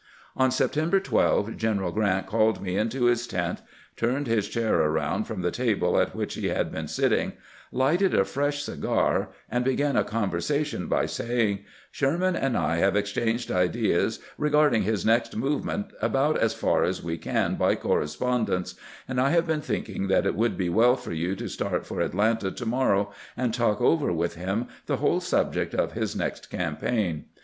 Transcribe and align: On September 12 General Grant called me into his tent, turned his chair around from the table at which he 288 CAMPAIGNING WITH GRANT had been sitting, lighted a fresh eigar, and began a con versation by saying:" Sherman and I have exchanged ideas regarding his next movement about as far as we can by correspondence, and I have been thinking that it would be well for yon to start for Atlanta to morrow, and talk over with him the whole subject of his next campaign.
On 0.35 0.49
September 0.49 0.99
12 0.99 1.57
General 1.57 1.91
Grant 1.91 2.25
called 2.25 2.59
me 2.59 2.75
into 2.75 3.05
his 3.05 3.27
tent, 3.27 3.61
turned 3.95 4.25
his 4.25 4.49
chair 4.49 4.73
around 4.81 5.25
from 5.25 5.43
the 5.43 5.51
table 5.51 5.95
at 6.01 6.15
which 6.15 6.33
he 6.33 6.41
288 6.47 6.49
CAMPAIGNING 6.49 6.85
WITH 6.85 7.11
GRANT 7.11 7.17
had 7.21 7.29
been 7.29 7.31
sitting, 7.31 7.41
lighted 7.71 8.13
a 8.19 8.25
fresh 8.25 8.65
eigar, 8.65 9.27
and 9.47 9.63
began 9.63 9.95
a 9.95 10.03
con 10.03 10.31
versation 10.31 10.89
by 10.89 11.05
saying:" 11.05 11.59
Sherman 11.91 12.35
and 12.35 12.57
I 12.57 12.77
have 12.77 12.95
exchanged 12.95 13.51
ideas 13.51 14.17
regarding 14.39 14.81
his 14.81 15.05
next 15.05 15.35
movement 15.37 15.93
about 16.01 16.35
as 16.35 16.55
far 16.55 16.83
as 16.83 17.03
we 17.03 17.19
can 17.19 17.53
by 17.53 17.75
correspondence, 17.75 18.73
and 19.07 19.21
I 19.21 19.29
have 19.29 19.45
been 19.45 19.61
thinking 19.61 20.07
that 20.07 20.25
it 20.25 20.33
would 20.33 20.57
be 20.57 20.69
well 20.69 20.95
for 20.95 21.13
yon 21.13 21.35
to 21.35 21.47
start 21.47 21.85
for 21.85 22.01
Atlanta 22.01 22.49
to 22.49 22.65
morrow, 22.65 23.11
and 23.37 23.53
talk 23.53 23.79
over 23.79 24.11
with 24.11 24.33
him 24.33 24.65
the 24.87 24.97
whole 24.97 25.19
subject 25.19 25.75
of 25.75 25.91
his 25.91 26.15
next 26.15 26.49
campaign. 26.49 27.25